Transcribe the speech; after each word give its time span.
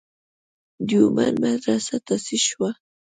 دیوبند 0.87 1.37
مدرسه 1.45 1.95
تاسیس 2.07 2.43
شوه. 2.49 2.69